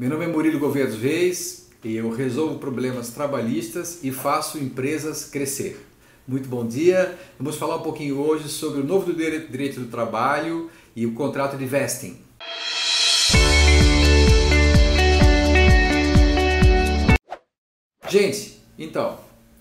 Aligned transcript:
Meu 0.00 0.08
nome 0.08 0.24
é 0.24 0.28
Murilo 0.28 0.58
Gouveia 0.58 0.86
dos 0.86 0.98
Reis 0.98 1.68
eu 1.84 2.08
resolvo 2.10 2.58
problemas 2.58 3.10
trabalhistas 3.10 4.02
e 4.02 4.10
faço 4.10 4.56
empresas 4.56 5.26
crescer. 5.26 5.86
Muito 6.26 6.48
bom 6.48 6.66
dia. 6.66 7.18
Vamos 7.38 7.56
falar 7.56 7.76
um 7.76 7.82
pouquinho 7.82 8.18
hoje 8.18 8.48
sobre 8.48 8.80
o 8.80 8.84
novo 8.84 9.12
direito 9.12 9.78
do 9.78 9.88
trabalho 9.88 10.70
e 10.96 11.04
o 11.04 11.12
contrato 11.12 11.58
de 11.58 11.66
vesting. 11.66 12.16
Gente, 18.08 18.58
então, 18.78 19.18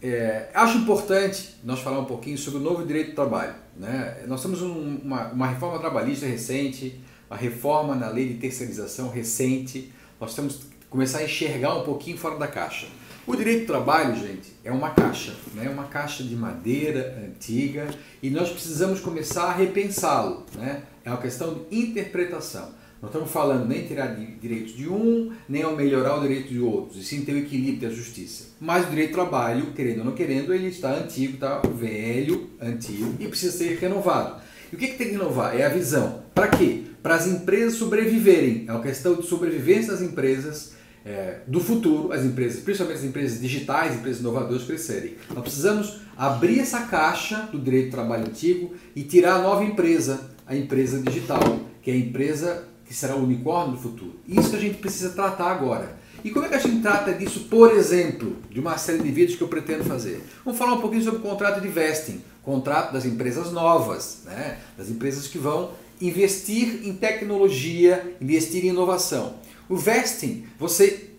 é, 0.00 0.48
acho 0.54 0.78
importante 0.78 1.56
nós 1.64 1.80
falar 1.80 1.98
um 1.98 2.04
pouquinho 2.04 2.38
sobre 2.38 2.60
o 2.60 2.62
novo 2.62 2.86
direito 2.86 3.10
do 3.10 3.14
trabalho. 3.16 3.56
Né? 3.76 4.22
Nós 4.28 4.40
temos 4.40 4.62
um, 4.62 4.98
uma, 4.98 5.26
uma 5.32 5.48
reforma 5.48 5.80
trabalhista 5.80 6.24
recente, 6.24 7.00
a 7.28 7.34
reforma 7.34 7.96
na 7.96 8.08
lei 8.08 8.28
de 8.28 8.34
terceirização 8.34 9.08
recente, 9.08 9.92
nós 10.20 10.34
temos 10.34 10.56
que 10.56 10.66
começar 10.90 11.18
a 11.18 11.24
enxergar 11.24 11.74
um 11.76 11.84
pouquinho 11.84 12.18
fora 12.18 12.36
da 12.36 12.46
caixa. 12.46 12.86
O 13.26 13.34
direito 13.34 13.60
do 13.60 13.66
trabalho, 13.66 14.14
gente, 14.16 14.52
é 14.64 14.70
uma 14.70 14.90
caixa, 14.90 15.34
né? 15.54 15.68
uma 15.68 15.84
caixa 15.84 16.22
de 16.22 16.34
madeira 16.34 17.22
antiga 17.26 17.88
e 18.22 18.28
nós 18.28 18.50
precisamos 18.50 19.00
começar 19.00 19.44
a 19.44 19.52
repensá-lo. 19.52 20.44
Né? 20.56 20.82
É 21.04 21.10
uma 21.10 21.20
questão 21.20 21.54
de 21.54 21.76
interpretação. 21.76 22.68
Não 23.00 23.08
estamos 23.08 23.30
falando 23.30 23.66
nem 23.66 23.86
tirar 23.86 24.08
direitos 24.08 24.74
de 24.74 24.86
um, 24.86 25.32
nem 25.48 25.62
ao 25.62 25.74
melhorar 25.74 26.18
o 26.18 26.20
direito 26.20 26.48
de 26.48 26.60
outros, 26.60 26.98
e 26.98 27.04
sim 27.04 27.24
ter 27.24 27.32
o 27.32 27.38
equilíbrio 27.38 27.88
da 27.88 27.94
justiça. 27.94 28.48
Mas 28.60 28.86
o 28.86 28.90
direito 28.90 29.12
do 29.12 29.14
trabalho, 29.14 29.72
querendo 29.72 30.00
ou 30.00 30.04
não 30.04 30.12
querendo, 30.12 30.52
ele 30.52 30.66
está 30.66 30.92
antigo, 30.92 31.34
está 31.34 31.60
velho, 31.60 32.50
antigo 32.60 33.14
e 33.18 33.26
precisa 33.26 33.56
ser 33.56 33.78
renovado. 33.78 34.42
E 34.70 34.76
o 34.76 34.78
que, 34.78 34.88
que 34.88 34.98
tem 34.98 35.08
que 35.08 35.12
renovar? 35.14 35.58
É 35.58 35.64
a 35.64 35.70
visão. 35.70 36.22
Para 36.34 36.48
quê? 36.48 36.89
Para 37.02 37.14
as 37.14 37.26
empresas 37.26 37.74
sobreviverem. 37.74 38.64
É 38.68 38.72
uma 38.72 38.82
questão 38.82 39.14
de 39.14 39.26
sobrevivência 39.26 39.92
das 39.92 40.02
empresas 40.02 40.72
é, 41.04 41.40
do 41.46 41.60
futuro, 41.60 42.12
as 42.12 42.24
empresas, 42.24 42.60
principalmente 42.60 42.98
as 42.98 43.04
empresas 43.04 43.40
digitais, 43.40 43.94
empresas 43.94 44.20
inovadoras 44.20 44.64
crescerem. 44.64 45.16
Nós 45.30 45.42
precisamos 45.42 46.00
abrir 46.16 46.60
essa 46.60 46.82
caixa 46.82 47.48
do 47.50 47.58
direito 47.58 47.86
do 47.86 47.92
trabalho 47.92 48.26
antigo 48.26 48.74
e 48.94 49.02
tirar 49.02 49.36
a 49.36 49.42
nova 49.42 49.64
empresa, 49.64 50.30
a 50.46 50.54
empresa 50.54 51.00
digital, 51.00 51.60
que 51.82 51.90
é 51.90 51.94
a 51.94 51.96
empresa 51.96 52.64
que 52.84 52.94
será 52.94 53.14
o 53.14 53.24
unicórnio 53.24 53.76
do 53.76 53.80
futuro. 53.80 54.18
Isso 54.28 54.50
que 54.50 54.56
a 54.56 54.60
gente 54.60 54.78
precisa 54.78 55.10
tratar 55.10 55.50
agora. 55.50 55.98
E 56.22 56.30
como 56.30 56.44
é 56.44 56.48
que 56.48 56.56
a 56.56 56.58
gente 56.58 56.82
trata 56.82 57.14
disso, 57.14 57.46
por 57.48 57.72
exemplo, 57.72 58.36
de 58.50 58.60
uma 58.60 58.76
série 58.76 58.98
de 58.98 59.10
vídeos 59.10 59.38
que 59.38 59.42
eu 59.42 59.48
pretendo 59.48 59.84
fazer? 59.84 60.22
Vamos 60.44 60.58
falar 60.58 60.74
um 60.74 60.80
pouquinho 60.80 61.02
sobre 61.02 61.20
o 61.20 61.22
contrato 61.22 61.62
de 61.62 61.68
vesting, 61.68 62.20
contrato 62.42 62.92
das 62.92 63.06
empresas 63.06 63.52
novas, 63.52 64.22
né? 64.26 64.58
das 64.76 64.90
empresas 64.90 65.26
que 65.26 65.38
vão 65.38 65.70
investir 66.00 66.80
em 66.84 66.94
tecnologia, 66.94 68.16
investir 68.20 68.64
em 68.64 68.68
inovação. 68.68 69.34
O 69.68 69.76
vesting, 69.76 70.44
você 70.58 71.10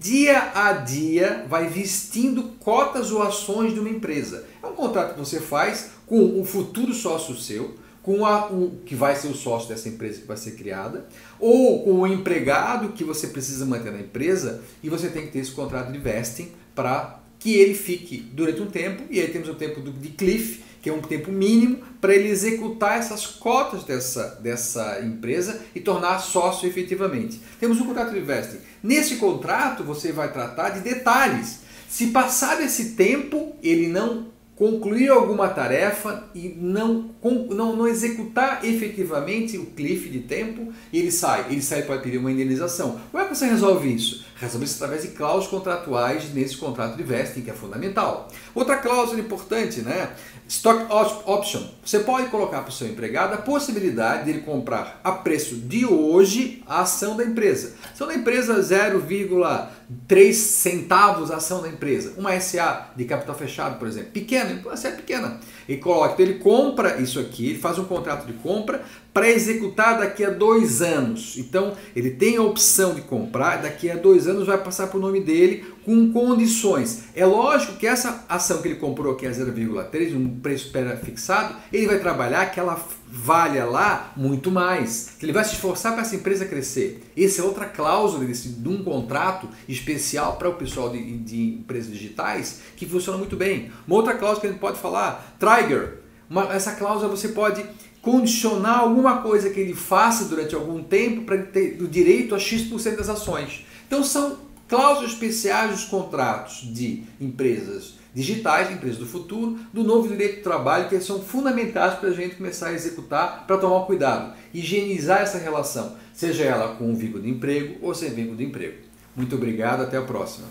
dia 0.00 0.52
a 0.54 0.72
dia 0.72 1.44
vai 1.48 1.68
vestindo 1.68 2.44
cotas 2.58 3.12
ou 3.12 3.22
ações 3.22 3.74
de 3.74 3.80
uma 3.80 3.88
empresa. 3.88 4.46
É 4.62 4.66
um 4.66 4.72
contrato 4.72 5.14
que 5.14 5.20
você 5.20 5.40
faz 5.40 5.90
com 6.06 6.18
um 6.40 6.44
futuro 6.44 6.94
sócio 6.94 7.36
seu, 7.36 7.74
com 8.02 8.24
a, 8.26 8.46
um, 8.50 8.76
que 8.84 8.94
vai 8.94 9.16
ser 9.16 9.28
o 9.28 9.34
sócio 9.34 9.68
dessa 9.68 9.88
empresa 9.88 10.20
que 10.20 10.26
vai 10.26 10.36
ser 10.36 10.52
criada, 10.52 11.06
ou 11.38 11.82
com 11.82 12.00
o 12.00 12.06
empregado 12.06 12.90
que 12.90 13.04
você 13.04 13.28
precisa 13.28 13.64
manter 13.64 13.92
na 13.92 14.00
empresa 14.00 14.62
e 14.82 14.90
você 14.90 15.08
tem 15.08 15.26
que 15.26 15.32
ter 15.32 15.38
esse 15.38 15.52
contrato 15.52 15.90
de 15.90 15.98
vesting 15.98 16.50
para 16.74 17.23
que 17.44 17.52
ele 17.52 17.74
fique 17.74 18.26
durante 18.32 18.62
um 18.62 18.66
tempo, 18.66 19.02
e 19.10 19.20
aí 19.20 19.28
temos 19.28 19.50
o 19.50 19.54
tempo 19.54 19.82
de 19.82 20.08
cliff, 20.08 20.62
que 20.80 20.88
é 20.88 20.92
um 20.94 21.02
tempo 21.02 21.30
mínimo 21.30 21.76
para 22.00 22.14
ele 22.14 22.30
executar 22.30 22.98
essas 22.98 23.26
cotas 23.26 23.84
dessa, 23.84 24.38
dessa 24.42 25.02
empresa 25.04 25.60
e 25.74 25.80
tornar 25.80 26.20
sócio 26.20 26.66
efetivamente. 26.66 27.38
Temos 27.60 27.78
um 27.78 27.84
contrato 27.84 28.14
de 28.14 28.20
vesting. 28.20 28.60
Nesse 28.82 29.16
contrato 29.16 29.84
você 29.84 30.10
vai 30.10 30.32
tratar 30.32 30.70
de 30.70 30.80
detalhes. 30.80 31.58
Se 31.86 32.06
passar 32.06 32.62
esse 32.62 32.92
tempo, 32.92 33.54
ele 33.62 33.88
não 33.88 34.32
concluir 34.56 35.08
alguma 35.10 35.48
tarefa 35.48 36.24
e 36.34 36.48
não, 36.56 37.10
não, 37.50 37.76
não 37.76 37.88
executar 37.88 38.64
efetivamente 38.64 39.58
o 39.58 39.66
cliff 39.66 40.08
de 40.08 40.20
tempo, 40.20 40.72
ele 40.92 41.10
sai. 41.10 41.46
Ele 41.50 41.60
sai 41.60 41.82
para 41.82 41.98
pedir 41.98 42.18
uma 42.18 42.30
indenização. 42.30 43.00
Como 43.10 43.22
é 43.22 43.26
que 43.26 43.34
você 43.34 43.46
resolve 43.46 43.92
isso? 43.92 44.24
Resolve 44.36 44.66
isso 44.66 44.74
através 44.82 45.02
de 45.02 45.16
cláusulas 45.16 45.46
contratuais 45.46 46.34
nesse 46.34 46.56
contrato 46.56 46.96
de 46.96 47.02
vesting, 47.02 47.42
que 47.42 47.50
é 47.50 47.54
fundamental. 47.54 48.28
Outra 48.54 48.76
cláusula 48.76 49.20
importante, 49.20 49.80
né? 49.80 50.10
Stock 50.48 50.86
option. 51.24 51.62
Você 51.84 52.00
pode 52.00 52.28
colocar 52.28 52.60
para 52.60 52.68
o 52.68 52.72
seu 52.72 52.88
empregado 52.88 53.32
a 53.32 53.38
possibilidade 53.38 54.24
de 54.24 54.30
ele 54.30 54.40
comprar 54.40 55.00
a 55.02 55.12
preço 55.12 55.54
de 55.56 55.86
hoje 55.86 56.62
a 56.66 56.82
ação 56.82 57.16
da 57.16 57.24
empresa. 57.24 57.74
Ação 57.92 58.08
da 58.08 58.14
empresa 58.14 58.60
0,3 58.60 60.32
centavos 60.32 61.30
a 61.30 61.36
ação 61.36 61.62
da 61.62 61.68
empresa. 61.68 62.14
Uma 62.18 62.38
SA 62.40 62.90
de 62.94 63.04
capital 63.04 63.34
fechado, 63.34 63.78
por 63.78 63.88
exemplo. 63.88 64.10
Pequena, 64.10 64.60
uma 64.64 64.76
SA 64.76 64.90
pequena. 64.90 65.40
Ele 65.66 65.78
coloca, 65.78 66.12
então 66.12 66.26
ele 66.26 66.38
compra 66.40 67.00
isso 67.00 67.18
aqui, 67.18 67.50
ele 67.50 67.58
faz 67.58 67.78
um 67.78 67.84
contrato 67.84 68.26
de 68.26 68.34
compra 68.34 68.84
para 69.14 69.30
executar 69.30 70.00
daqui 70.00 70.24
a 70.24 70.30
dois 70.30 70.82
anos. 70.82 71.38
Então 71.38 71.74
ele 71.94 72.10
tem 72.10 72.36
a 72.36 72.42
opção 72.42 72.94
de 72.94 73.02
comprar, 73.02 73.62
daqui 73.62 73.88
a 73.88 73.94
dois 73.94 74.26
anos 74.26 74.48
vai 74.48 74.58
passar 74.58 74.88
para 74.88 74.98
o 74.98 75.00
nome 75.00 75.20
dele 75.20 75.64
com 75.84 76.12
condições. 76.12 77.04
É 77.14 77.24
lógico 77.24 77.76
que 77.76 77.86
essa 77.86 78.24
ação 78.28 78.60
que 78.60 78.68
ele 78.68 78.74
comprou, 78.74 79.14
que 79.14 79.24
é 79.24 79.30
0,3, 79.30 80.16
um 80.16 80.40
preço 80.40 80.72
fixado, 81.04 81.54
ele 81.72 81.86
vai 81.86 82.00
trabalhar 82.00 82.46
que 82.46 82.58
ela 82.58 82.84
valha 83.06 83.64
lá 83.66 84.12
muito 84.16 84.50
mais. 84.50 85.12
Ele 85.22 85.32
vai 85.32 85.44
se 85.44 85.52
esforçar 85.52 85.92
para 85.92 86.02
essa 86.02 86.16
empresa 86.16 86.44
crescer. 86.44 87.00
Essa 87.16 87.42
é 87.42 87.44
outra 87.44 87.66
cláusula 87.66 88.24
desse, 88.24 88.48
de 88.48 88.68
um 88.68 88.82
contrato 88.82 89.48
especial 89.68 90.36
para 90.36 90.48
o 90.48 90.54
pessoal 90.54 90.90
de, 90.90 91.18
de 91.18 91.40
empresas 91.60 91.92
digitais 91.92 92.62
que 92.76 92.86
funciona 92.86 93.16
muito 93.16 93.36
bem. 93.36 93.70
Uma 93.86 93.96
outra 93.96 94.14
cláusula 94.14 94.40
que 94.40 94.46
a 94.48 94.50
gente 94.50 94.60
pode 94.60 94.78
falar, 94.78 95.36
trigger. 95.38 95.98
Uma, 96.28 96.52
essa 96.52 96.72
cláusula 96.72 97.08
você 97.08 97.28
pode 97.28 97.64
condicionar 98.04 98.80
alguma 98.80 99.22
coisa 99.22 99.48
que 99.48 99.58
ele 99.58 99.74
faça 99.74 100.26
durante 100.26 100.54
algum 100.54 100.82
tempo 100.82 101.22
para 101.22 101.38
ter 101.38 101.80
o 101.80 101.88
direito 101.88 102.34
a 102.34 102.38
X% 102.38 102.96
das 102.96 103.08
ações. 103.08 103.64
Então 103.86 104.04
são 104.04 104.36
cláusulas 104.68 105.12
especiais 105.12 105.70
dos 105.70 105.84
contratos 105.84 106.60
de 106.72 107.02
empresas 107.20 107.94
digitais, 108.14 108.70
empresas 108.70 108.98
do 108.98 109.06
futuro, 109.06 109.58
do 109.72 109.82
novo 109.82 110.06
direito 110.06 110.36
do 110.36 110.42
trabalho, 110.42 110.88
que 110.88 111.00
são 111.00 111.20
fundamentais 111.20 111.94
para 111.94 112.10
a 112.10 112.12
gente 112.12 112.36
começar 112.36 112.68
a 112.68 112.72
executar, 112.74 113.44
para 113.46 113.58
tomar 113.58 113.86
cuidado, 113.86 114.34
higienizar 114.52 115.22
essa 115.22 115.38
relação, 115.38 115.96
seja 116.12 116.44
ela 116.44 116.76
com 116.76 116.92
o 116.92 116.94
vínculo 116.94 117.22
de 117.22 117.30
emprego 117.30 117.78
ou 117.82 117.92
sem 117.92 118.10
vínculo 118.10 118.36
de 118.36 118.44
emprego. 118.44 118.76
Muito 119.16 119.34
obrigado, 119.34 119.82
até 119.82 119.96
a 119.96 120.02
próxima. 120.02 120.46